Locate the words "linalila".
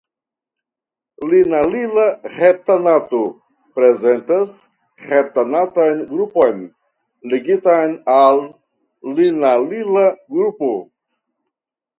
1.31-2.05, 9.21-10.11